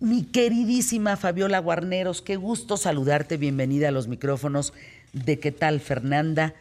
Mi 0.00 0.24
queridísima 0.24 1.18
Fabiola 1.18 1.58
Guarneros, 1.58 2.22
qué 2.22 2.36
gusto 2.36 2.78
saludarte, 2.78 3.36
bienvenida 3.36 3.88
a 3.88 3.90
los 3.90 4.08
micrófonos 4.08 4.72
de 5.12 5.38
¿Qué 5.38 5.52
tal 5.52 5.78
Fernanda? 5.78 6.54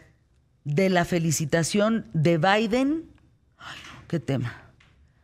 De 0.66 0.90
la 0.90 1.06
felicitación 1.06 2.06
de 2.12 2.38
Biden, 2.38 3.06
ay, 3.58 3.78
qué 4.10 4.20
tema, 4.20 4.74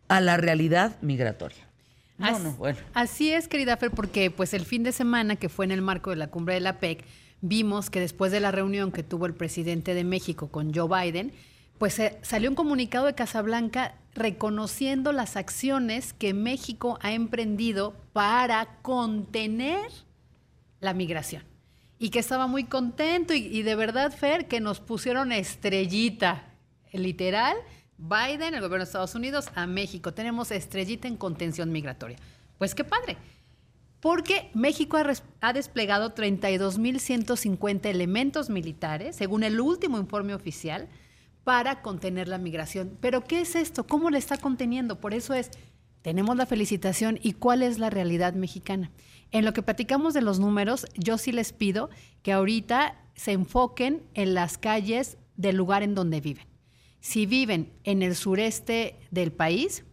a 0.08 0.22
la 0.22 0.38
realidad 0.38 0.96
migratoria. 1.02 1.68
No, 2.18 2.28
así, 2.28 2.44
no, 2.44 2.52
bueno. 2.54 2.80
Así 2.94 3.34
es, 3.34 3.50
querida 3.50 3.76
Fer, 3.76 3.92
porque 3.92 4.32
pues 4.32 4.54
el 4.54 4.64
fin 4.64 4.84
de 4.84 4.94
semana 4.94 5.36
que 5.36 5.50
fue 5.50 5.66
en 5.66 5.72
el 5.72 5.82
marco 5.82 6.12
de 6.12 6.16
la 6.16 6.28
cumbre 6.28 6.54
de 6.54 6.62
la 6.62 6.80
PEC, 6.80 7.04
vimos 7.42 7.90
que 7.90 8.00
después 8.00 8.32
de 8.32 8.40
la 8.40 8.52
reunión 8.52 8.94
que 8.94 9.04
tuvo 9.04 9.26
el 9.26 9.34
presidente 9.34 9.94
de 9.94 10.06
México 10.06 10.48
con 10.48 10.74
Joe 10.74 10.88
Biden, 10.88 11.34
pues 11.78 12.02
salió 12.22 12.50
un 12.50 12.56
comunicado 12.56 13.06
de 13.06 13.16
Casablanca 13.16 13.96
reconociendo 14.14 15.12
las 15.12 15.36
acciones 15.36 16.14
que 16.14 16.34
México 16.34 16.98
ha 17.02 17.12
emprendido 17.12 17.94
para 18.14 18.78
contener 18.82 19.92
la 20.80 20.94
migración. 20.94 21.44
Y 22.00 22.10
que 22.10 22.20
estaba 22.20 22.48
muy 22.48 22.66
contento 22.66 23.34
y, 23.34 23.40
y 23.40 23.64
de 23.64 23.76
verdad, 23.76 24.12
Fer, 24.12 24.48
que 24.48 24.62
nos 24.62 24.80
pusieron 24.80 25.32
estrellita, 25.32 26.44
literal, 26.94 27.56
Biden, 27.98 28.54
el 28.54 28.62
gobierno 28.62 28.80
de 28.80 28.84
Estados 28.84 29.16
Unidos, 29.16 29.50
a 29.56 29.68
México. 29.68 30.14
Tenemos 30.14 30.52
estrellita 30.52 31.08
en 31.08 31.18
contención 31.18 31.72
migratoria. 31.72 32.18
Pues 32.58 32.76
qué 32.76 32.84
padre. 32.84 33.18
Porque 34.02 34.50
México 34.54 34.98
ha, 34.98 35.06
ha 35.42 35.54
desplegado 35.54 36.14
32.150 36.14 37.86
elementos 37.86 38.50
militares, 38.50 39.16
según 39.16 39.44
el 39.44 39.60
último 39.60 39.98
informe 39.98 40.34
oficial, 40.34 40.88
para 41.46 41.82
contener 41.84 42.28
la 42.28 42.40
migración. 42.40 42.98
Pero 43.00 43.24
¿qué 43.24 43.40
es 43.40 43.56
esto? 43.56 43.86
¿Cómo 43.86 44.10
le 44.10 44.18
está 44.18 44.36
conteniendo? 44.36 45.00
Por 45.00 45.14
eso 45.14 45.34
es, 45.34 45.52
tenemos 46.02 46.36
la 46.36 46.48
felicitación 46.48 47.20
y 47.22 47.34
cuál 47.34 47.62
es 47.62 47.80
la 47.80 47.90
realidad 47.90 48.34
mexicana. 48.34 48.92
En 49.32 49.46
lo 49.46 49.54
que 49.54 49.62
platicamos 49.62 50.14
de 50.14 50.22
los 50.22 50.40
números, 50.40 50.88
yo 50.96 51.18
sí 51.18 51.32
les 51.32 51.54
pido 51.54 51.90
que 52.24 52.34
ahorita 52.34 53.00
se 53.14 53.32
enfoquen 53.32 54.04
en 54.16 54.34
las 54.34 54.58
calles 54.58 55.18
del 55.38 55.56
lugar 55.56 55.84
en 55.84 55.94
donde 55.94 56.20
viven. 56.20 56.48
Si 57.00 57.28
viven 57.28 57.72
en 57.84 58.02
el 58.02 58.16
sureste 58.16 58.98
del 59.12 59.32
país, 59.32 59.86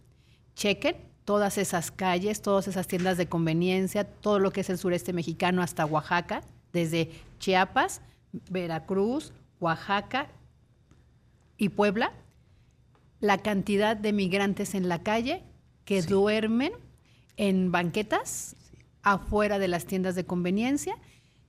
chequen 0.55 0.97
todas 1.27 1.59
esas 1.59 1.91
calles, 1.91 2.41
todas 2.41 2.67
esas 2.67 2.87
tiendas 2.87 3.19
de 3.19 3.29
conveniencia, 3.29 4.05
todo 4.05 4.39
lo 4.39 4.53
que 4.53 4.63
es 4.63 4.71
el 4.71 4.79
sureste 4.79 5.13
mexicano 5.13 5.61
hasta 5.61 5.85
Oaxaca, 5.85 6.43
desde 6.73 7.11
Chiapas, 7.39 8.01
Veracruz, 8.49 9.35
Oaxaca 9.61 10.31
y 11.63 11.69
Puebla, 11.69 12.13
la 13.21 13.39
cantidad 13.39 13.97
de 13.97 14.13
migrantes 14.13 14.75
en 14.75 14.89
la 14.89 15.03
calle 15.03 15.45
que 15.85 16.03
duermen 16.03 16.73
en 17.37 17.71
banquetas 17.71 18.57
afuera 19.03 19.59
de 19.59 19.69
las 19.69 19.87
tiendas 19.87 20.15
de 20.15 20.25
conveniencia 20.25 20.97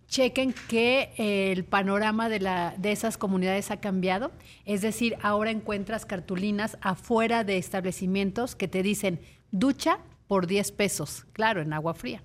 chequen 0.07 0.53
que 0.67 1.09
el 1.17 1.65
panorama 1.65 2.29
de, 2.29 2.39
la, 2.39 2.75
de 2.77 2.91
esas 2.91 3.17
comunidades 3.17 3.71
ha 3.71 3.79
cambiado. 3.79 4.31
Es 4.65 4.81
decir, 4.81 5.17
ahora 5.23 5.49
encuentras 5.49 6.05
cartulinas 6.05 6.77
afuera 6.81 7.43
de 7.43 7.57
establecimientos 7.57 8.55
que 8.55 8.67
te 8.67 8.83
dicen 8.83 9.19
ducha 9.49 9.97
por 10.27 10.45
10 10.45 10.71
pesos, 10.73 11.25
claro, 11.33 11.63
en 11.63 11.73
agua 11.73 11.95
fría. 11.95 12.21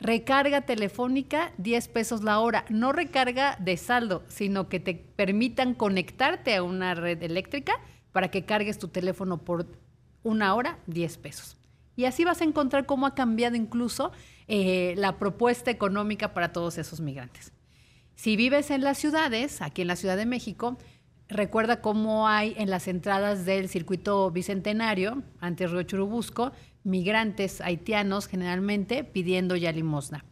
Recarga 0.00 0.62
telefónica, 0.62 1.52
10 1.58 1.88
pesos 1.88 2.22
la 2.22 2.40
hora. 2.40 2.64
No 2.68 2.92
recarga 2.92 3.56
de 3.60 3.76
saldo, 3.76 4.22
sino 4.28 4.68
que 4.68 4.80
te 4.80 4.94
permitan 4.94 5.74
conectarte 5.74 6.54
a 6.54 6.62
una 6.62 6.94
red 6.94 7.22
eléctrica 7.22 7.74
para 8.12 8.30
que 8.30 8.44
cargues 8.44 8.78
tu 8.78 8.88
teléfono 8.88 9.38
por 9.38 9.66
una 10.22 10.54
hora, 10.54 10.78
10 10.86 11.18
pesos. 11.18 11.56
Y 11.96 12.06
así 12.06 12.24
vas 12.24 12.40
a 12.40 12.44
encontrar 12.44 12.86
cómo 12.86 13.06
ha 13.06 13.14
cambiado 13.14 13.56
incluso 13.56 14.10
eh, 14.48 14.94
la 14.96 15.18
propuesta 15.18 15.70
económica 15.70 16.34
para 16.34 16.52
todos 16.52 16.76
esos 16.78 17.00
migrantes. 17.00 17.52
Si 18.14 18.36
vives 18.36 18.70
en 18.70 18.82
las 18.82 18.98
ciudades, 18.98 19.62
aquí 19.62 19.82
en 19.82 19.88
la 19.88 19.96
Ciudad 19.96 20.16
de 20.16 20.26
México, 20.26 20.76
recuerda 21.28 21.80
cómo 21.80 22.28
hay 22.28 22.54
en 22.58 22.70
las 22.70 22.88
entradas 22.88 23.44
del 23.44 23.68
circuito 23.68 24.30
bicentenario, 24.30 25.22
ante 25.40 25.66
Río 25.66 25.82
Churubusco, 25.82 26.52
migrantes 26.84 27.60
haitianos 27.60 28.26
generalmente 28.26 29.02
pidiendo 29.02 29.56
ya 29.56 29.72
limosna. 29.72 30.24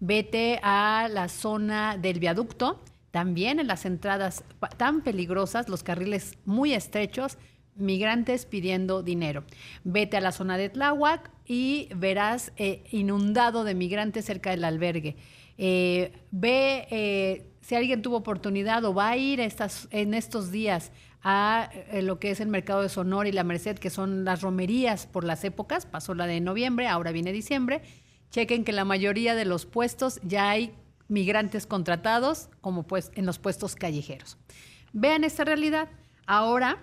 Vete 0.00 0.60
a 0.62 1.08
la 1.10 1.28
zona 1.28 1.96
del 1.96 2.20
viaducto, 2.20 2.80
también 3.10 3.58
en 3.58 3.66
las 3.66 3.86
entradas 3.86 4.44
tan 4.76 5.00
peligrosas, 5.02 5.68
los 5.68 5.82
carriles 5.82 6.36
muy 6.44 6.74
estrechos, 6.74 7.38
migrantes 7.76 8.46
pidiendo 8.46 9.02
dinero. 9.02 9.44
Vete 9.82 10.16
a 10.16 10.20
la 10.20 10.32
zona 10.32 10.56
de 10.58 10.68
Tláhuac 10.68 11.30
y 11.46 11.88
verás 11.94 12.52
eh, 12.56 12.84
inundado 12.90 13.64
de 13.64 13.74
migrantes 13.74 14.24
cerca 14.24 14.50
del 14.50 14.64
albergue. 14.64 15.16
Eh, 15.56 16.12
ve 16.30 16.86
eh, 16.90 17.46
si 17.60 17.74
alguien 17.76 18.02
tuvo 18.02 18.16
oportunidad 18.16 18.84
o 18.84 18.94
va 18.94 19.10
a 19.10 19.16
ir 19.16 19.40
en 19.40 20.14
estos 20.14 20.50
días 20.50 20.90
a 21.24 21.70
lo 22.02 22.20
que 22.20 22.30
es 22.30 22.40
el 22.40 22.48
mercado 22.48 22.82
de 22.82 22.88
Sonora 22.88 23.28
y 23.28 23.32
la 23.32 23.44
Merced, 23.44 23.78
que 23.78 23.90
son 23.90 24.24
las 24.24 24.42
romerías 24.42 25.06
por 25.06 25.24
las 25.24 25.42
épocas, 25.42 25.86
pasó 25.86 26.14
la 26.14 26.26
de 26.26 26.40
noviembre, 26.40 26.86
ahora 26.86 27.12
viene 27.12 27.32
diciembre, 27.32 27.82
chequen 28.30 28.64
que 28.64 28.72
la 28.72 28.84
mayoría 28.84 29.34
de 29.34 29.46
los 29.46 29.64
puestos 29.64 30.20
ya 30.22 30.50
hay 30.50 30.74
migrantes 31.08 31.66
contratados 31.66 32.50
como 32.60 32.84
pues 32.84 33.10
en 33.14 33.26
los 33.26 33.38
puestos 33.38 33.74
callejeros. 33.74 34.36
Vean 34.92 35.24
esta 35.24 35.44
realidad. 35.44 35.88
Ahora 36.26 36.78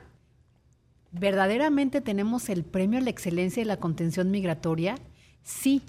¿verdaderamente 1.12 2.02
tenemos 2.02 2.50
el 2.50 2.64
premio 2.64 3.00
a 3.00 3.02
la 3.02 3.10
excelencia 3.10 3.62
y 3.62 3.66
la 3.66 3.78
contención 3.78 4.32
migratoria? 4.32 4.96
Sí, 5.44 5.84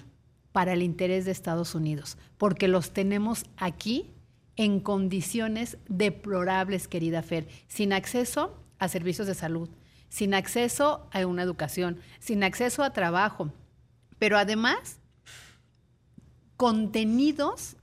para 0.51 0.73
el 0.73 0.83
interés 0.83 1.25
de 1.25 1.31
Estados 1.31 1.73
Unidos, 1.73 2.17
porque 2.37 2.67
los 2.67 2.91
tenemos 2.91 3.45
aquí 3.57 4.11
en 4.55 4.79
condiciones 4.79 5.77
deplorables, 5.87 6.87
querida 6.87 7.21
Fer, 7.23 7.47
sin 7.67 7.93
acceso 7.93 8.57
a 8.79 8.87
servicios 8.87 9.27
de 9.27 9.33
salud, 9.33 9.69
sin 10.09 10.33
acceso 10.33 11.07
a 11.11 11.25
una 11.25 11.43
educación, 11.43 11.99
sin 12.19 12.43
acceso 12.43 12.83
a 12.83 12.93
trabajo, 12.93 13.51
pero 14.19 14.37
además 14.37 14.99
contenidos 16.57 17.75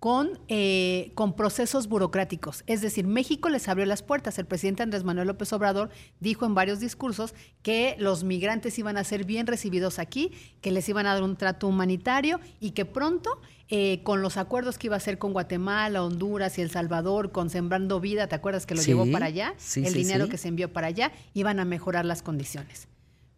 con, 0.00 0.38
eh, 0.46 1.10
con 1.14 1.34
procesos 1.34 1.88
burocráticos. 1.88 2.62
Es 2.66 2.80
decir, 2.80 3.06
México 3.06 3.48
les 3.48 3.68
abrió 3.68 3.84
las 3.84 4.02
puertas. 4.02 4.38
El 4.38 4.46
presidente 4.46 4.82
Andrés 4.82 5.02
Manuel 5.02 5.26
López 5.26 5.52
Obrador 5.52 5.90
dijo 6.20 6.46
en 6.46 6.54
varios 6.54 6.78
discursos 6.78 7.34
que 7.62 7.96
los 7.98 8.22
migrantes 8.22 8.78
iban 8.78 8.96
a 8.96 9.04
ser 9.04 9.24
bien 9.24 9.46
recibidos 9.46 9.98
aquí, 9.98 10.32
que 10.60 10.70
les 10.70 10.88
iban 10.88 11.06
a 11.06 11.14
dar 11.14 11.22
un 11.22 11.36
trato 11.36 11.66
humanitario 11.66 12.38
y 12.60 12.70
que 12.70 12.84
pronto, 12.84 13.40
eh, 13.68 14.02
con 14.04 14.22
los 14.22 14.36
acuerdos 14.36 14.78
que 14.78 14.86
iba 14.86 14.94
a 14.94 14.98
hacer 14.98 15.18
con 15.18 15.32
Guatemala, 15.32 16.04
Honduras 16.04 16.58
y 16.58 16.62
El 16.62 16.70
Salvador, 16.70 17.32
con 17.32 17.50
Sembrando 17.50 17.98
Vida, 17.98 18.28
¿te 18.28 18.36
acuerdas 18.36 18.66
que 18.66 18.76
lo 18.76 18.82
llevó 18.82 19.10
para 19.10 19.26
allá? 19.26 19.54
el 19.76 19.94
dinero 19.94 20.28
que 20.28 20.38
se 20.38 20.48
envió 20.48 20.72
para 20.72 20.86
allá, 20.86 21.12
iban 21.34 21.58
a 21.58 21.64
mejorar 21.64 22.04
las 22.04 22.22
condiciones. 22.22 22.86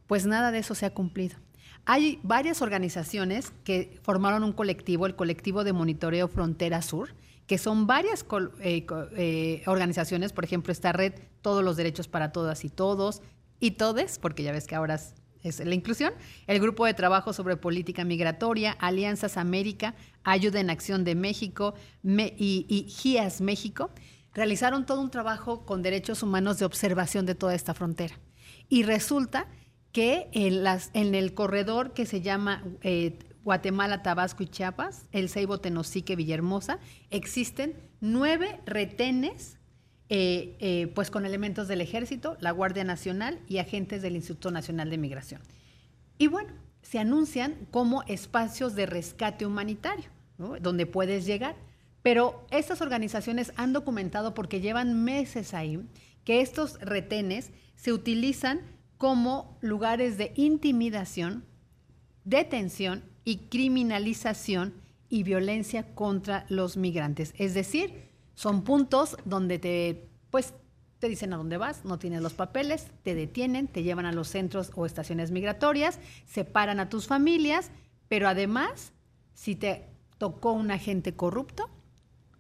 Pues 0.07 0.27
nada 0.27 0.51
de 0.51 0.59
eso 0.59 0.75
se 0.75 0.85
ha 0.85 0.91
cumplido. 0.93 1.37
Hay 1.87 2.21
varias 2.23 2.63
organizaciones 2.63 3.53
que 3.65 3.99
formaron 4.03 4.45
un 4.45 4.53
colectivo, 4.53 5.07
el 5.07 5.17
colectivo 5.17 5.65
de 5.65 5.73
monitoreo 5.73 6.29
Frontera 6.29 6.83
Sur, 6.83 7.15
que 7.47 7.59
son 7.59 7.87
varias 7.87 8.25
eh, 8.61 8.87
eh, 9.17 9.63
organizaciones, 9.67 10.33
por 10.33 10.45
ejemplo, 10.45 10.73
esta 10.73 10.93
red 10.93 11.15
Todos 11.43 11.65
los 11.65 11.77
Derechos 11.77 12.07
para 12.07 12.33
Todas 12.33 12.65
y 12.65 12.69
Todos, 12.69 13.23
y 13.59 13.73
Todes, 13.73 14.19
porque 14.19 14.43
ya 14.43 14.53
ves 14.53 14.67
que 14.67 14.77
ahora 14.77 15.01
es, 15.43 15.59
la 15.59 15.75
inclusión, 15.75 16.13
el 16.47 16.61
Grupo 16.61 16.87
de 16.87 16.95
Trabajo 16.95 17.33
sobre 17.33 17.57
Política 17.57 18.05
Migratoria, 18.05 18.77
Alianzas 18.79 19.37
América, 19.37 19.95
Ayuda 20.23 20.61
en 20.61 20.71
Acción 20.71 21.03
de 21.03 21.15
México 21.15 21.75
y, 22.05 22.67
y 22.69 22.83
GIAS 22.89 23.41
México, 23.41 23.91
realizaron 24.33 24.87
todo 24.87 25.01
un 25.01 25.11
trabajo 25.11 25.67
con 25.67 25.83
derechos 25.83 26.23
humanos 26.23 26.59
de 26.59 26.67
observación 26.67 27.27
de 27.27 27.35
toda 27.35 27.55
esta 27.55 27.75
frontera. 27.75 28.19
Y 28.69 28.85
resulta 28.85 29.49
que 29.93 30.29
en, 30.33 31.15
el 31.15 31.35
corredor 31.35 31.93
que 31.93 32.07
se 32.07 32.21
llama 32.21 32.65
eh, 32.83 33.19
Guatemala, 33.43 34.03
Tabasco 34.03 34.43
y 34.43 34.47
Chiapas, 34.47 35.07
el 35.13 35.29
Ceibo, 35.29 35.59
Tenosique, 35.59 36.17
Villahermosa, 36.17 36.79
existen 37.11 37.75
nueve 38.01 38.61
retenes 38.67 39.59
eh, 40.09 40.57
eh, 40.59 40.93
pues 40.95 41.11
con 41.11 41.25
elementos 41.25 41.69
del 41.69 41.81
Ejército, 41.81 42.37
la 42.41 42.51
Guardia 42.51 42.85
Nacional 42.85 43.39
y 43.47 43.59
agentes 43.59 44.03
del 44.03 44.17
Instituto 44.17 44.51
Nacional 44.51 44.91
de 44.91 44.99
Migración. 44.99 45.41
Y 46.19 46.27
bueno, 46.27 46.53
se 46.83 46.99
anuncian 46.99 47.55
como 47.71 48.03
espacios 48.05 48.75
de 48.75 48.87
rescate 48.87 49.47
humanitario, 49.47 50.11
donde 50.61 50.87
puedes 50.87 51.27
llegar. 51.27 51.55
Pero 52.03 52.45
estas 52.51 52.81
organizaciones 52.81 53.53
han 53.57 53.73
documentado, 53.73 54.35
porque 54.35 54.61
llevan 54.61 55.05
meses 55.05 55.55
ahí, 55.55 55.81
que 56.25 56.41
estos 56.41 56.81
retenes 56.81 57.53
se 57.77 57.93
utilizan 57.93 58.63
como 59.01 59.57
lugares 59.63 60.19
de 60.19 60.35
intimidación, 60.37 61.47
detención 62.25 63.03
y 63.25 63.39
criminalización 63.49 64.75
y 65.09 65.23
violencia 65.23 65.95
contra 65.95 66.45
los 66.51 66.77
migrantes. 66.77 67.33
Es 67.39 67.55
decir, 67.55 68.11
son 68.35 68.63
puntos 68.63 69.17
donde 69.25 69.59
te, 69.59 70.07
pues, 70.31 70.53
te 70.99 71.09
dicen 71.09 71.33
a 71.33 71.39
dónde 71.39 71.57
vas, 71.57 71.87
no 71.87 71.99
tienes 71.99 72.21
los 72.21 72.35
papeles, 72.35 72.89
te 73.03 73.15
detienen, 73.15 73.69
te 73.69 73.83
llevan 73.83 74.05
a 74.05 74.13
los 74.13 74.29
centros 74.29 74.71
o 74.75 74.85
estaciones 74.85 75.31
migratorias, 75.31 75.99
separan 76.27 76.79
a 76.79 76.91
tus 76.91 77.07
familias, 77.07 77.71
Pero 78.07 78.29
además, 78.29 78.93
si 79.33 79.55
te 79.55 79.87
tocó 80.19 80.53
un 80.53 80.71
agente 80.71 81.15
corrupto, 81.15 81.71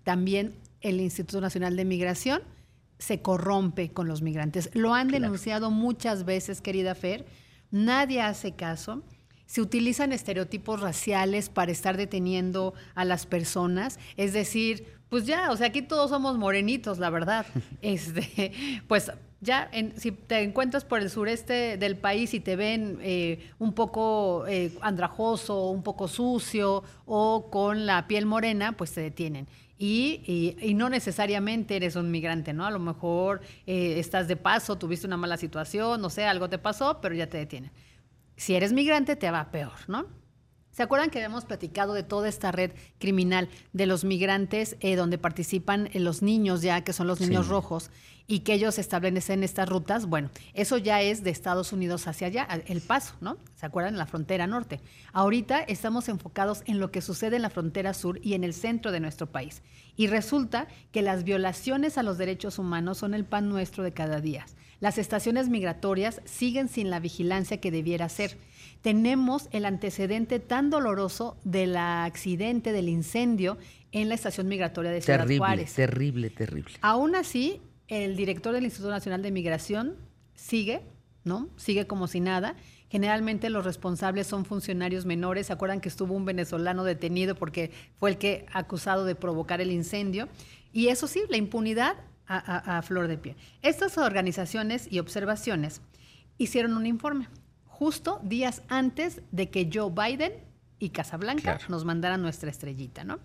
también 0.02 0.54
el 0.82 1.00
Instituto 1.00 1.40
Nacional 1.40 1.74
de 1.74 1.86
Migración 1.86 2.42
se 3.00 3.22
corrompe 3.22 3.90
con 3.90 4.06
los 4.06 4.22
migrantes. 4.22 4.70
Lo 4.74 4.94
han 4.94 5.08
denunciado 5.08 5.70
muchas 5.70 6.24
veces, 6.24 6.60
querida 6.60 6.94
Fer. 6.94 7.26
Nadie 7.70 8.20
hace 8.20 8.52
caso. 8.54 9.02
Se 9.46 9.60
utilizan 9.60 10.12
estereotipos 10.12 10.80
raciales 10.80 11.48
para 11.48 11.72
estar 11.72 11.96
deteniendo 11.96 12.74
a 12.94 13.04
las 13.04 13.26
personas. 13.26 13.98
Es 14.16 14.32
decir, 14.32 14.86
pues 15.08 15.26
ya, 15.26 15.50
o 15.50 15.56
sea, 15.56 15.68
aquí 15.68 15.82
todos 15.82 16.10
somos 16.10 16.38
morenitos, 16.38 16.98
la 16.98 17.10
verdad. 17.10 17.46
Este, 17.82 18.52
pues 18.86 19.10
ya, 19.42 19.70
si 19.96 20.12
te 20.12 20.42
encuentras 20.42 20.84
por 20.84 21.00
el 21.00 21.08
sureste 21.08 21.78
del 21.78 21.96
país 21.96 22.34
y 22.34 22.40
te 22.40 22.56
ven 22.56 22.98
eh, 23.00 23.50
un 23.58 23.72
poco 23.72 24.46
eh, 24.46 24.70
andrajoso, 24.82 25.70
un 25.70 25.82
poco 25.82 26.08
sucio 26.08 26.84
o 27.06 27.50
con 27.50 27.86
la 27.86 28.06
piel 28.06 28.26
morena, 28.26 28.72
pues 28.72 28.92
te 28.92 29.00
detienen. 29.00 29.48
Y, 29.78 30.74
no 30.74 30.90
necesariamente 30.90 31.76
eres 31.76 31.96
un 31.96 32.10
migrante, 32.10 32.52
¿no? 32.52 32.66
A 32.66 32.70
lo 32.70 32.78
mejor 32.78 33.40
eh, 33.66 33.98
estás 33.98 34.28
de 34.28 34.36
paso, 34.36 34.76
tuviste 34.76 35.06
una 35.06 35.16
mala 35.16 35.38
situación, 35.38 36.02
no 36.02 36.10
sé, 36.10 36.26
algo 36.26 36.50
te 36.50 36.58
pasó, 36.58 37.00
pero 37.00 37.14
ya 37.14 37.26
te 37.26 37.38
detienen. 37.38 37.70
Si 38.36 38.54
eres 38.54 38.74
migrante, 38.74 39.16
te 39.16 39.30
va 39.30 39.50
peor, 39.50 39.72
¿no? 39.88 40.19
¿Se 40.72 40.84
acuerdan 40.84 41.10
que 41.10 41.18
habíamos 41.18 41.44
platicado 41.44 41.94
de 41.94 42.04
toda 42.04 42.28
esta 42.28 42.52
red 42.52 42.70
criminal 42.98 43.48
de 43.72 43.86
los 43.86 44.04
migrantes 44.04 44.76
eh, 44.80 44.94
donde 44.94 45.18
participan 45.18 45.88
eh, 45.92 45.98
los 45.98 46.22
niños 46.22 46.62
ya, 46.62 46.82
que 46.82 46.92
son 46.92 47.08
los 47.08 47.20
niños 47.20 47.48
rojos, 47.48 47.90
y 48.28 48.40
que 48.40 48.54
ellos 48.54 48.78
establecen 48.78 49.42
estas 49.42 49.68
rutas? 49.68 50.06
Bueno, 50.06 50.30
eso 50.54 50.78
ya 50.78 51.02
es 51.02 51.24
de 51.24 51.30
Estados 51.30 51.72
Unidos 51.72 52.06
hacia 52.06 52.28
allá, 52.28 52.46
el 52.66 52.80
paso, 52.80 53.14
¿no? 53.20 53.36
¿Se 53.56 53.66
acuerdan? 53.66 53.94
En 53.94 53.98
la 53.98 54.06
frontera 54.06 54.46
norte. 54.46 54.80
Ahorita 55.12 55.58
estamos 55.58 56.08
enfocados 56.08 56.62
en 56.66 56.78
lo 56.78 56.92
que 56.92 57.02
sucede 57.02 57.36
en 57.36 57.42
la 57.42 57.50
frontera 57.50 57.92
sur 57.92 58.20
y 58.22 58.34
en 58.34 58.44
el 58.44 58.54
centro 58.54 58.92
de 58.92 59.00
nuestro 59.00 59.26
país. 59.26 59.62
Y 59.96 60.06
resulta 60.06 60.68
que 60.92 61.02
las 61.02 61.24
violaciones 61.24 61.98
a 61.98 62.04
los 62.04 62.16
derechos 62.16 62.60
humanos 62.60 62.98
son 62.98 63.14
el 63.14 63.24
pan 63.24 63.48
nuestro 63.48 63.82
de 63.82 63.92
cada 63.92 64.20
día. 64.20 64.46
Las 64.78 64.96
estaciones 64.96 65.48
migratorias 65.48 66.22
siguen 66.24 66.68
sin 66.68 66.88
la 66.88 67.00
vigilancia 67.00 67.60
que 67.60 67.70
debiera 67.70 68.08
ser 68.08 68.38
tenemos 68.82 69.48
el 69.52 69.66
antecedente 69.66 70.40
tan 70.40 70.70
doloroso 70.70 71.36
del 71.44 71.76
accidente, 71.76 72.72
del 72.72 72.88
incendio 72.88 73.58
en 73.92 74.08
la 74.08 74.14
estación 74.14 74.48
migratoria 74.48 74.90
de 74.90 75.00
Ciudad 75.00 75.20
terrible, 75.20 75.38
Juárez. 75.38 75.74
Terrible, 75.74 76.30
terrible. 76.30 76.74
Aún 76.80 77.14
así, 77.14 77.60
el 77.88 78.16
director 78.16 78.54
del 78.54 78.64
Instituto 78.64 78.90
Nacional 78.90 79.22
de 79.22 79.30
Migración 79.30 79.96
sigue, 80.34 80.82
¿no? 81.24 81.48
Sigue 81.56 81.86
como 81.86 82.06
si 82.06 82.20
nada. 82.20 82.54
Generalmente 82.88 83.50
los 83.50 83.64
responsables 83.64 84.26
son 84.26 84.44
funcionarios 84.44 85.04
menores. 85.04 85.48
¿Se 85.48 85.52
acuerdan 85.52 85.80
que 85.80 85.88
estuvo 85.88 86.14
un 86.14 86.24
venezolano 86.24 86.84
detenido 86.84 87.34
porque 87.34 87.70
fue 87.98 88.10
el 88.10 88.18
que 88.18 88.46
acusado 88.52 89.04
de 89.04 89.14
provocar 89.14 89.60
el 89.60 89.70
incendio? 89.70 90.28
Y 90.72 90.88
eso 90.88 91.06
sí, 91.06 91.22
la 91.28 91.36
impunidad 91.36 91.96
a, 92.26 92.78
a 92.78 92.82
flor 92.82 93.08
de 93.08 93.18
pie. 93.18 93.36
Estas 93.60 93.98
organizaciones 93.98 94.86
y 94.90 95.00
observaciones 95.00 95.82
hicieron 96.38 96.76
un 96.76 96.86
informe 96.86 97.28
justo 97.80 98.20
días 98.22 98.60
antes 98.68 99.22
de 99.32 99.48
que 99.48 99.70
Joe 99.72 99.90
Biden 99.90 100.34
y 100.78 100.90
Casablanca 100.90 101.58
nos 101.70 101.86
mandaran 101.86 102.20
nuestra 102.20 102.50
estrellita, 102.50 103.04
¿no? 103.04 103.20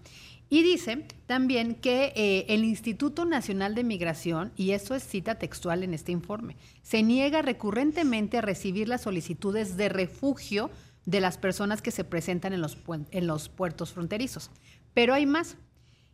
Y 0.50 0.64
dice 0.64 1.06
también 1.26 1.76
que 1.76 2.14
eh, 2.16 2.46
el 2.48 2.64
Instituto 2.64 3.26
Nacional 3.26 3.76
de 3.76 3.84
Migración, 3.84 4.54
y 4.56 4.72
eso 4.72 4.96
es 4.96 5.04
cita 5.04 5.36
textual 5.36 5.84
en 5.84 5.94
este 5.94 6.14
informe, 6.14 6.56
se 6.84 7.04
niega 7.04 7.42
recurrentemente 7.42 8.38
a 8.38 8.42
recibir 8.42 8.88
las 8.88 9.02
solicitudes 9.02 9.76
de 9.76 9.90
refugio 9.90 10.72
de 11.06 11.20
las 11.20 11.38
personas 11.38 11.82
que 11.82 11.92
se 11.92 12.06
presentan 12.06 12.54
en 12.54 12.62
los, 12.62 12.78
en 13.12 13.28
los 13.28 13.50
puertos 13.50 13.92
fronterizos. 13.92 14.52
Pero 14.94 15.14
hay 15.14 15.26
más. 15.26 15.58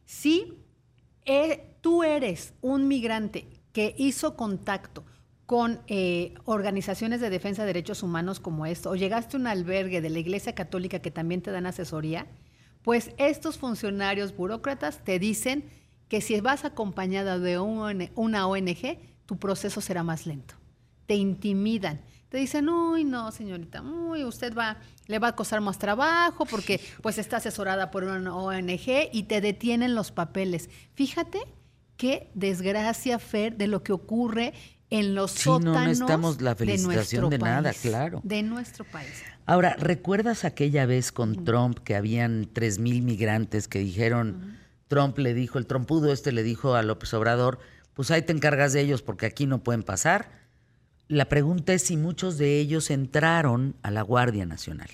Si 0.06 0.56
eh, 1.26 1.76
tú 1.82 2.02
eres 2.02 2.56
un 2.62 2.88
migrante 2.88 3.46
que 3.72 3.94
hizo 4.00 4.36
contacto 4.36 5.04
con 5.52 5.82
eh, 5.88 6.34
organizaciones 6.46 7.20
de 7.20 7.30
defensa 7.30 7.64
de 7.64 7.74
derechos 7.74 8.04
humanos 8.04 8.40
como 8.40 8.66
esto, 8.66 8.90
o 8.90 8.96
llegaste 8.96 9.36
a 9.36 9.40
un 9.42 9.48
albergue 9.48 10.00
de 10.00 10.10
la 10.10 10.20
Iglesia 10.20 10.56
Católica 10.56 11.00
que 11.00 11.12
también 11.12 11.42
te 11.42 11.52
dan 11.52 11.66
asesoría, 11.66 12.26
pues 12.84 13.12
estos 13.18 13.58
funcionarios 13.58 14.34
burócratas 14.34 15.04
te 15.04 15.20
dicen 15.20 15.66
que 16.08 16.22
si 16.22 16.40
vas 16.40 16.64
acompañada 16.64 17.38
de 17.38 17.60
una 17.60 18.48
ONG, 18.48 18.98
tu 19.26 19.40
proceso 19.40 19.82
será 19.82 20.04
más 20.04 20.26
lento. 20.26 20.56
Te 21.06 21.16
intimidan. 21.16 22.00
Te 22.30 22.38
dicen, 22.38 22.70
uy, 22.70 23.04
no, 23.04 23.30
señorita, 23.34 23.82
uy, 23.82 24.24
usted 24.24 24.56
va, 24.58 24.78
le 25.08 25.20
va 25.20 25.28
a 25.28 25.36
costar 25.36 25.60
más 25.60 25.78
trabajo 25.78 26.46
porque 26.46 26.80
pues 27.02 27.18
está 27.18 27.38
asesorada 27.38 27.92
por 27.92 28.06
una 28.06 28.34
ONG 28.34 29.10
y 29.12 29.24
te 29.24 29.42
detienen 29.42 29.96
los 29.96 30.14
papeles. 30.14 30.70
Fíjate 30.94 31.40
qué 31.98 32.30
desgracia, 32.36 33.20
Fer, 33.20 33.58
de 33.58 33.68
lo 33.68 33.84
que 33.84 33.92
ocurre 33.92 34.54
en 34.92 35.16
los 35.16 35.32
sí, 35.32 35.50
no 35.50 35.74
necesitamos 35.74 36.42
la 36.42 36.54
felicitación 36.54 37.30
de, 37.30 37.40
nada, 37.40 37.74
claro. 37.74 38.20
De 38.24 38.44
nuestro 38.44 38.84
país. 38.84 39.10
Ahora, 39.46 39.76
¿recuerdas 39.80 40.44
aquella 40.46 40.86
vez 40.86 41.14
con 41.14 41.46
Trump 41.46 41.80
que 41.80 41.96
habían 41.96 42.48
tres 42.52 42.78
mil 42.78 43.02
migrantes 43.02 43.70
que 43.70 43.80
dijeron, 43.80 44.58
Trump 44.90 45.18
le 45.18 45.34
dijo, 45.34 45.58
el 45.58 45.66
trompudo 45.66 46.12
este 46.12 46.34
le 46.34 46.44
dijo 46.44 46.76
a 46.76 46.84
López 46.84 47.14
Obrador, 47.14 47.60
pues 47.94 48.12
ahí 48.12 48.22
te 48.22 48.34
encargas 48.34 48.74
de 48.74 48.82
ellos 48.82 49.02
porque 49.02 49.26
aquí 49.26 49.48
no 49.48 49.64
pueden 49.64 49.84
pasar? 49.84 50.30
La 51.08 51.26
pregunta 51.26 51.74
es 51.74 51.84
si 51.84 51.96
muchos 51.96 52.38
de 52.38 52.60
ellos 52.60 52.92
entraron 52.92 53.76
a 53.84 53.92
la 53.92 54.02
Guardia 54.02 54.46
Nacional, 54.46 54.90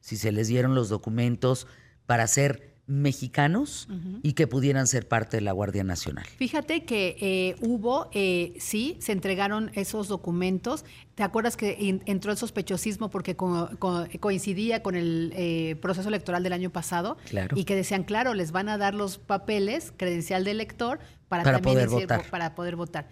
si 0.00 0.16
se 0.16 0.32
les 0.32 0.48
dieron 0.48 0.74
los 0.74 0.88
documentos 0.88 1.68
para 2.06 2.26
ser 2.26 2.75
mexicanos 2.88 3.88
y 4.22 4.34
que 4.34 4.46
pudieran 4.46 4.86
ser 4.86 5.08
parte 5.08 5.38
de 5.38 5.40
la 5.40 5.50
Guardia 5.50 5.82
Nacional. 5.82 6.24
Fíjate 6.36 6.84
que 6.84 7.16
eh, 7.20 7.56
hubo, 7.60 8.08
eh, 8.12 8.54
sí, 8.60 8.96
se 9.00 9.10
entregaron 9.10 9.72
esos 9.74 10.06
documentos. 10.06 10.84
¿Te 11.16 11.24
acuerdas 11.24 11.56
que 11.56 12.00
entró 12.06 12.30
el 12.30 12.38
sospechosismo 12.38 13.10
porque 13.10 13.36
coincidía 13.36 14.82
con 14.82 14.94
el 14.94 15.32
eh, 15.34 15.76
proceso 15.82 16.08
electoral 16.08 16.44
del 16.44 16.52
año 16.52 16.70
pasado? 16.70 17.16
Claro. 17.28 17.56
Y 17.58 17.64
que 17.64 17.74
decían, 17.74 18.04
claro, 18.04 18.34
les 18.34 18.52
van 18.52 18.68
a 18.68 18.78
dar 18.78 18.94
los 18.94 19.18
papeles, 19.18 19.92
credencial 19.96 20.44
de 20.44 20.52
elector, 20.52 21.00
para, 21.28 21.42
también 21.42 21.62
poder 21.64 21.88
votar. 21.88 22.30
para 22.30 22.54
poder 22.54 22.76
votar. 22.76 23.08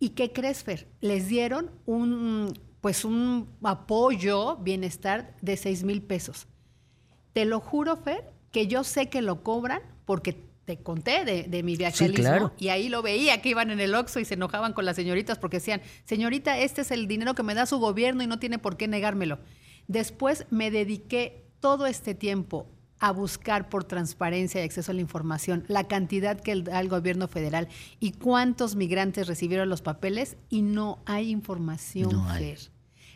¿Y 0.00 0.10
qué 0.10 0.32
crees, 0.32 0.64
Fer? 0.64 0.88
Les 1.00 1.28
dieron 1.28 1.70
un, 1.86 2.58
pues 2.80 3.04
un 3.04 3.48
apoyo, 3.62 4.56
bienestar 4.56 5.36
de 5.42 5.56
6 5.56 5.84
mil 5.84 6.02
pesos. 6.02 6.48
Te 7.32 7.44
lo 7.44 7.60
juro, 7.60 7.96
Fer, 7.96 8.32
que 8.52 8.66
yo 8.68 8.84
sé 8.84 9.08
que 9.08 9.22
lo 9.22 9.42
cobran 9.42 9.82
porque 10.04 10.36
te 10.64 10.78
conté 10.78 11.24
de, 11.24 11.62
mi 11.64 11.76
viaje 11.76 12.06
sí, 12.06 12.12
claro. 12.12 12.52
y 12.56 12.68
ahí 12.68 12.88
lo 12.88 13.02
veía 13.02 13.42
que 13.42 13.48
iban 13.48 13.70
en 13.70 13.80
el 13.80 13.94
Oxxo 13.94 14.20
y 14.20 14.24
se 14.24 14.34
enojaban 14.34 14.72
con 14.72 14.84
las 14.84 14.94
señoritas 14.94 15.38
porque 15.38 15.56
decían, 15.56 15.82
señorita, 16.04 16.58
este 16.58 16.82
es 16.82 16.92
el 16.92 17.08
dinero 17.08 17.34
que 17.34 17.42
me 17.42 17.54
da 17.54 17.66
su 17.66 17.78
gobierno 17.78 18.22
y 18.22 18.28
no 18.28 18.38
tiene 18.38 18.58
por 18.58 18.76
qué 18.76 18.86
negármelo. 18.86 19.40
Después 19.88 20.46
me 20.50 20.70
dediqué 20.70 21.44
todo 21.58 21.86
este 21.86 22.14
tiempo 22.14 22.68
a 23.00 23.10
buscar 23.10 23.68
por 23.68 23.82
transparencia 23.82 24.60
y 24.60 24.64
acceso 24.64 24.92
a 24.92 24.94
la 24.94 25.00
información 25.00 25.64
la 25.66 25.88
cantidad 25.88 26.40
que 26.40 26.62
da 26.62 26.78
el 26.78 26.88
gobierno 26.88 27.26
federal 27.26 27.68
y 27.98 28.12
cuántos 28.12 28.76
migrantes 28.76 29.26
recibieron 29.26 29.68
los 29.68 29.82
papeles 29.82 30.36
y 30.48 30.62
no 30.62 31.00
hay 31.04 31.30
información, 31.30 32.12
no 32.12 32.28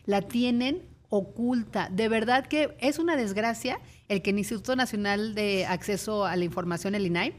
La 0.05 0.23
tienen 0.23 0.83
oculta. 1.09 1.89
De 1.91 2.09
verdad 2.09 2.47
que 2.47 2.77
es 2.81 2.99
una 2.99 3.17
desgracia 3.17 3.81
el 4.09 4.23
que 4.23 4.31
el 4.31 4.39
Instituto 4.39 4.77
Nacional 4.77 5.35
de 5.35 5.67
Acceso 5.67 6.25
a 6.25 6.37
la 6.37 6.45
Información, 6.45 6.95
el 6.95 7.07
INAI, 7.07 7.35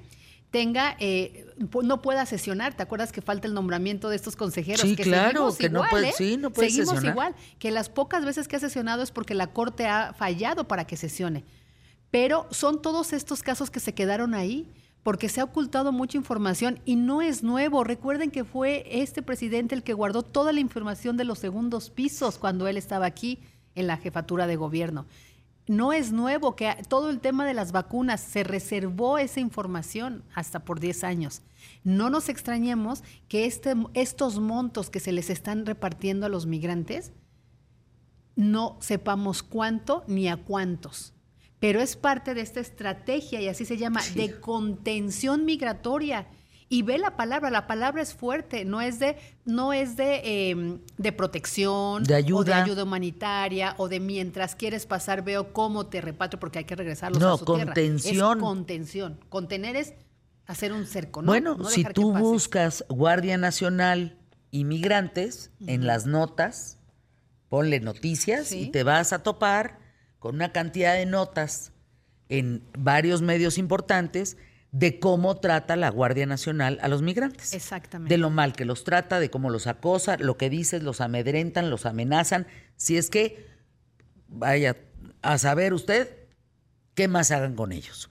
tenga, 0.51 0.95
eh, 0.99 1.45
no 1.83 2.01
pueda 2.01 2.25
sesionar. 2.25 2.75
¿Te 2.75 2.83
acuerdas 2.83 3.11
que 3.11 3.21
falta 3.21 3.47
el 3.47 3.53
nombramiento 3.53 4.09
de 4.09 4.15
estos 4.15 4.35
consejeros? 4.35 4.81
Sí, 4.81 4.95
claro, 4.95 5.55
que 5.57 5.69
no 5.69 5.83
puede, 5.89 6.09
¿eh? 6.09 6.13
sí, 6.15 6.37
no 6.37 6.51
puede 6.51 6.69
Seguimos 6.69 7.03
igual, 7.03 7.35
que 7.59 7.71
las 7.71 7.89
pocas 7.89 8.23
veces 8.25 8.47
que 8.47 8.55
ha 8.55 8.59
sesionado 8.59 9.03
es 9.03 9.11
porque 9.11 9.33
la 9.33 9.47
Corte 9.47 9.87
ha 9.87 10.13
fallado 10.13 10.67
para 10.67 10.85
que 10.85 10.97
sesione. 10.97 11.43
Pero 12.11 12.47
son 12.51 12.81
todos 12.81 13.11
estos 13.11 13.43
casos 13.43 13.69
que 13.69 13.79
se 13.79 13.93
quedaron 13.93 14.33
ahí 14.33 14.71
porque 15.03 15.29
se 15.29 15.39
ha 15.39 15.43
ocultado 15.43 15.91
mucha 15.91 16.17
información 16.17 16.79
y 16.85 16.95
no 16.95 17.21
es 17.21 17.43
nuevo. 17.43 17.83
Recuerden 17.83 18.31
que 18.31 18.43
fue 18.43 18.85
este 18.89 19.21
presidente 19.21 19.75
el 19.75 19.83
que 19.83 19.93
guardó 19.93 20.23
toda 20.23 20.51
la 20.51 20.59
información 20.59 21.17
de 21.17 21.23
los 21.23 21.39
segundos 21.39 21.89
pisos 21.89 22.37
cuando 22.37 22.67
él 22.67 22.77
estaba 22.77 23.05
aquí 23.05 23.39
en 23.77 23.87
la 23.87 23.97
jefatura 23.97 24.47
de 24.47 24.55
gobierno. 24.55 25.05
No 25.67 25.91
es 25.91 26.11
nuevo 26.11 26.55
que 26.55 26.73
todo 26.87 27.09
el 27.09 27.19
tema 27.19 27.45
de 27.45 27.53
las 27.53 27.71
vacunas 27.71 28.21
se 28.21 28.43
reservó 28.43 29.17
esa 29.17 29.41
información 29.41 30.23
hasta 30.33 30.63
por 30.63 30.79
10 30.79 31.03
años. 31.03 31.41
No 31.83 32.09
nos 32.09 32.29
extrañemos 32.29 33.03
que 33.27 33.45
este, 33.45 33.73
estos 33.93 34.39
montos 34.39 34.89
que 34.89 35.01
se 35.01 35.11
les 35.11 35.29
están 35.29 35.65
repartiendo 35.65 36.25
a 36.25 36.29
los 36.29 36.45
migrantes 36.45 37.11
no 38.37 38.77
sepamos 38.79 39.43
cuánto 39.43 40.05
ni 40.07 40.29
a 40.29 40.37
cuántos. 40.37 41.13
Pero 41.59 41.81
es 41.81 41.97
parte 41.97 42.35
de 42.35 42.41
esta 42.41 42.59
estrategia, 42.59 43.41
y 43.41 43.47
así 43.47 43.65
se 43.65 43.77
llama, 43.77 44.01
de 44.15 44.39
contención 44.39 45.43
migratoria. 45.43 46.27
Y 46.69 46.81
ve 46.81 46.97
la 46.97 47.15
palabra, 47.15 47.49
la 47.49 47.65
palabra 47.65 48.01
es 48.01 48.13
fuerte, 48.13 48.65
no 48.65 48.81
es 48.81 48.99
de, 48.99 49.17
no 49.45 49.71
es 49.71 49.95
de, 49.95 50.49
em, 50.49 50.79
de 50.97 51.11
protección, 51.13 52.03
de 52.03 52.15
ayuda. 52.15 52.39
o 52.39 52.43
de 52.43 52.53
ayuda 52.53 52.83
humanitaria, 52.83 53.73
o 53.77 53.87
de 53.87 53.99
mientras 53.99 54.55
quieres 54.55 54.85
pasar 54.85 55.23
veo 55.23 55.53
cómo 55.53 55.87
te 55.87 56.01
reparto 56.01 56.39
porque 56.39 56.59
hay 56.59 56.65
que 56.65 56.75
regresarlos 56.75 57.21
no, 57.21 57.33
a 57.35 57.37
su 57.37 57.45
contención. 57.45 58.37
Es 58.37 58.43
contención. 58.43 59.19
Contener 59.29 59.75
es 59.77 59.93
hacer 60.45 60.73
un 60.73 60.85
cerco, 60.85 61.21
¿no? 61.21 61.27
Bueno, 61.27 61.55
no 61.55 61.65
si 61.65 61.83
tú 61.85 62.11
buscas 62.13 62.83
Guardia 62.89 63.37
Nacional 63.37 64.17
Inmigrantes 64.51 65.51
en 65.65 65.85
las 65.85 66.05
notas, 66.05 66.79
ponle 67.49 67.79
noticias 67.79 68.51
y 68.51 68.67
te 68.67 68.83
vas 68.83 69.13
a 69.13 69.23
topar 69.23 69.79
con 70.19 70.35
una 70.35 70.51
cantidad 70.51 70.95
de 70.95 71.05
notas 71.05 71.71
en 72.29 72.63
varios 72.77 73.21
medios 73.21 73.57
importantes 73.57 74.37
de 74.71 74.99
cómo 74.99 75.37
trata 75.37 75.75
la 75.75 75.89
Guardia 75.89 76.25
Nacional 76.25 76.77
a 76.81 76.87
los 76.87 77.01
migrantes. 77.01 77.53
Exactamente. 77.53 78.13
De 78.13 78.17
lo 78.17 78.29
mal 78.29 78.53
que 78.53 78.65
los 78.65 78.83
trata, 78.83 79.19
de 79.19 79.29
cómo 79.29 79.49
los 79.49 79.67
acosa, 79.67 80.17
lo 80.17 80.37
que 80.37 80.49
dices, 80.49 80.83
los 80.83 81.01
amedrentan, 81.01 81.69
los 81.69 81.85
amenazan. 81.85 82.47
Si 82.75 82.97
es 82.97 83.09
que, 83.09 83.47
vaya 84.27 84.77
a 85.21 85.37
saber 85.37 85.73
usted 85.73 86.15
qué 86.93 87.07
más 87.07 87.31
hagan 87.31 87.55
con 87.55 87.71
ellos. 87.71 88.09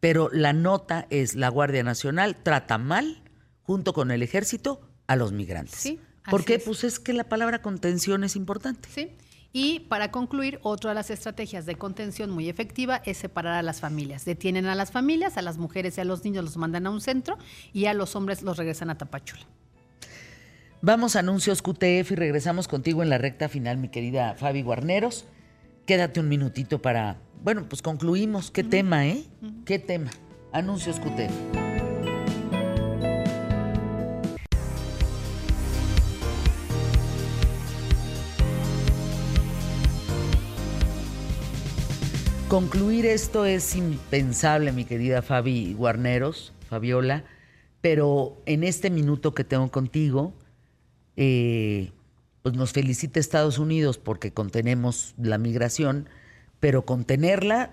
Pero 0.00 0.30
la 0.32 0.52
nota 0.52 1.06
es 1.10 1.34
la 1.34 1.48
Guardia 1.48 1.84
Nacional 1.84 2.36
trata 2.42 2.78
mal, 2.78 3.22
junto 3.62 3.92
con 3.92 4.10
el 4.10 4.22
ejército, 4.22 4.80
a 5.06 5.16
los 5.16 5.32
migrantes. 5.32 5.76
Sí. 5.76 6.00
¿Por 6.30 6.44
qué? 6.44 6.58
Pues 6.58 6.84
es 6.84 6.98
que 6.98 7.12
la 7.12 7.24
palabra 7.24 7.62
contención 7.62 8.24
es 8.24 8.36
importante. 8.36 8.88
Sí. 8.92 9.12
Y 9.52 9.80
para 9.80 10.10
concluir, 10.10 10.58
otra 10.62 10.90
de 10.90 10.94
las 10.94 11.10
estrategias 11.10 11.66
de 11.66 11.76
contención 11.76 12.30
muy 12.30 12.48
efectiva 12.48 13.02
es 13.04 13.18
separar 13.18 13.54
a 13.54 13.62
las 13.62 13.80
familias. 13.80 14.24
Detienen 14.24 14.66
a 14.66 14.74
las 14.74 14.90
familias, 14.90 15.36
a 15.36 15.42
las 15.42 15.58
mujeres 15.58 15.98
y 15.98 16.00
a 16.00 16.04
los 16.04 16.24
niños 16.24 16.44
los 16.44 16.56
mandan 16.56 16.86
a 16.86 16.90
un 16.90 17.00
centro 17.00 17.36
y 17.72 17.86
a 17.86 17.94
los 17.94 18.16
hombres 18.16 18.42
los 18.42 18.56
regresan 18.56 18.88
a 18.88 18.96
Tapachula. 18.96 19.42
Vamos 20.80 21.14
a 21.14 21.20
anuncios 21.20 21.62
QTF 21.62 22.10
y 22.10 22.14
regresamos 22.16 22.66
contigo 22.66 23.02
en 23.02 23.10
la 23.10 23.18
recta 23.18 23.48
final, 23.48 23.76
mi 23.76 23.88
querida 23.88 24.34
Fabi 24.34 24.62
Guarneros. 24.62 25.26
Quédate 25.86 26.18
un 26.18 26.28
minutito 26.28 26.80
para, 26.80 27.18
bueno, 27.42 27.66
pues 27.68 27.82
concluimos. 27.82 28.50
¿Qué 28.50 28.64
tema, 28.64 29.06
eh? 29.06 29.24
¿Qué 29.64 29.78
tema? 29.78 30.10
Anuncios 30.52 30.98
QTF. 30.98 31.71
Concluir 42.52 43.06
esto 43.06 43.46
es 43.46 43.74
impensable, 43.76 44.72
mi 44.72 44.84
querida 44.84 45.22
Fabi 45.22 45.72
Guarneros, 45.72 46.52
Fabiola, 46.68 47.24
pero 47.80 48.42
en 48.44 48.62
este 48.62 48.90
minuto 48.90 49.32
que 49.32 49.42
tengo 49.42 49.70
contigo, 49.70 50.34
eh, 51.16 51.92
pues 52.42 52.54
nos 52.54 52.72
felicita 52.72 53.18
Estados 53.18 53.58
Unidos 53.58 53.96
porque 53.96 54.34
contenemos 54.34 55.14
la 55.16 55.38
migración, 55.38 56.10
pero 56.60 56.84
contenerla 56.84 57.70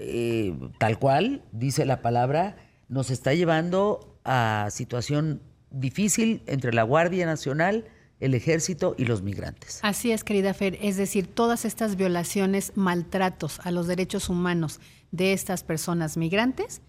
eh, 0.00 0.58
tal 0.78 0.98
cual, 0.98 1.44
dice 1.52 1.86
la 1.86 2.02
palabra, 2.02 2.56
nos 2.88 3.10
está 3.10 3.32
llevando 3.32 4.18
a 4.24 4.70
situación 4.72 5.40
difícil 5.70 6.42
entre 6.46 6.72
la 6.72 6.82
Guardia 6.82 7.26
Nacional, 7.26 7.84
el 8.20 8.34
ejército 8.34 8.94
y 8.96 9.06
los 9.06 9.22
migrantes. 9.22 9.80
Así 9.82 10.12
es, 10.12 10.24
querida 10.24 10.54
Fer, 10.54 10.78
es 10.82 10.96
decir, 10.96 11.26
todas 11.26 11.64
estas 11.64 11.96
violaciones, 11.96 12.72
maltratos 12.76 13.60
a 13.60 13.70
los 13.70 13.86
derechos 13.86 14.28
humanos 14.28 14.78
de 15.10 15.32
estas 15.32 15.64
personas 15.64 16.16
migrantes 16.16 16.82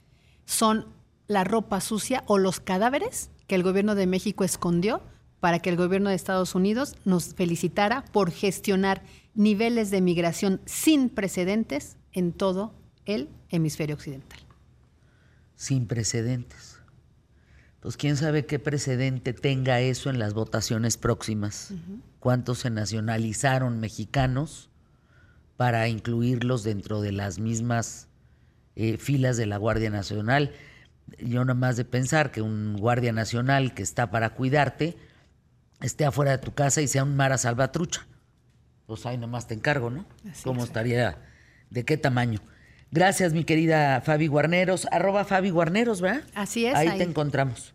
son 0.46 0.86
la 1.28 1.44
ropa 1.44 1.80
sucia 1.82 2.24
o 2.28 2.38
los 2.38 2.60
cadáveres 2.60 3.30
que 3.48 3.56
el 3.56 3.64
gobierno 3.64 3.96
de 3.96 4.08
México 4.08 4.44
escondió 4.44 5.02
para 5.40 5.60
que 5.60 5.70
el 5.70 5.78
gobierno 5.78 6.10
de 6.10 6.16
Estados 6.16 6.54
Unidos 6.54 6.96
nos 7.06 7.34
felicitara 7.34 8.04
por 8.12 8.32
gestionar 8.32 9.02
niveles 9.34 9.90
de 9.90 10.02
migración 10.02 10.62
sin 10.66 11.10
precedentes 11.10 11.96
en 12.12 12.34
todo 12.34 12.76
el 13.06 13.30
hemisferio 13.50 13.96
occidental. 13.96 14.40
Sin 15.56 15.88
precedentes 15.88 16.71
pues 17.82 17.98
quién 17.98 18.16
sabe 18.16 18.46
qué 18.46 18.60
precedente 18.60 19.34
tenga 19.34 19.80
eso 19.80 20.10
en 20.10 20.20
las 20.20 20.34
votaciones 20.34 20.98
próximas. 20.98 21.74
¿Cuántos 22.20 22.60
se 22.60 22.70
nacionalizaron 22.70 23.80
mexicanos 23.80 24.70
para 25.58 25.88
incluirlos 25.88 26.64
dentro 26.64 27.02
de 27.02 27.12
las 27.12 27.40
mismas 27.40 28.08
eh, 28.76 28.98
filas 28.98 29.36
de 29.36 29.48
la 29.48 29.58
Guardia 29.58 29.90
Nacional? 29.90 30.54
Yo 31.20 31.44
nada 31.44 31.56
más 31.56 31.76
de 31.76 31.84
pensar 31.84 32.32
que 32.32 32.44
un 32.44 32.78
Guardia 32.78 33.14
Nacional 33.14 33.74
que 33.74 33.82
está 33.82 34.12
para 34.12 34.36
cuidarte 34.36 34.96
esté 35.82 36.06
afuera 36.06 36.32
de 36.32 36.38
tu 36.38 36.54
casa 36.54 36.82
y 36.82 36.88
sea 36.88 37.04
un 37.04 37.16
Mara 37.16 37.40
Salvatrucha. 37.40 38.06
Pues 38.86 39.08
ahí 39.08 39.18
nomás 39.18 39.48
te 39.48 39.56
encargo, 39.56 39.90
¿no? 39.90 40.06
¿Cómo 40.44 40.64
estaría? 40.64 41.18
¿De 41.72 41.84
qué 41.84 41.98
tamaño? 41.98 42.42
Gracias, 42.92 43.32
mi 43.32 43.46
querida 43.46 44.02
Fabi 44.02 44.28
Guarneros. 44.28 44.88
Arroba 44.92 45.24
Fabi 45.24 45.50
Guarneros, 45.50 46.02
¿verdad? 46.02 46.24
Así 46.36 46.66
es. 46.66 46.76
Ahí, 46.76 46.98
te 46.98 47.04
encontramos. 47.04 47.74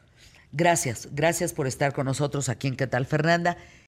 Gracias, 0.52 1.08
gracias 1.12 1.52
por 1.52 1.66
estar 1.66 1.92
con 1.92 2.06
nosotros 2.06 2.48
aquí 2.48 2.68
en 2.68 2.76
¿Qué 2.76 2.86
tal, 2.86 3.06
Fernanda? 3.06 3.56